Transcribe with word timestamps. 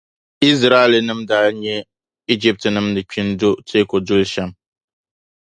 Izraɛlnim’ 0.49 1.19
daa 1.29 1.47
nya 1.61 1.77
Ijiptinim’ 2.33 2.87
ni 2.93 3.01
kpi 3.09 3.21
n-do 3.27 3.49
teeku 3.67 3.97
duli 4.05 4.25
shɛm. 4.33 4.49